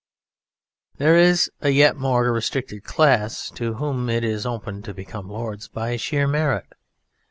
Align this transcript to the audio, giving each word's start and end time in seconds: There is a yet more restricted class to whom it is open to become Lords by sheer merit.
There 0.97 1.15
is 1.15 1.51
a 1.61 1.69
yet 1.69 1.95
more 1.95 2.23
restricted 2.33 2.83
class 2.83 3.51
to 3.51 3.75
whom 3.75 4.09
it 4.09 4.23
is 4.23 4.47
open 4.47 4.81
to 4.81 4.95
become 4.95 5.29
Lords 5.29 5.67
by 5.67 5.95
sheer 5.95 6.25
merit. 6.27 6.73